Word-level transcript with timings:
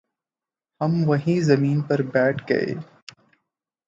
ہم 0.81 0.91
وہیں 1.07 1.39
زمین 1.41 1.81
پر 1.81 2.01
بیٹھ 2.13 2.41
گ 2.47 2.51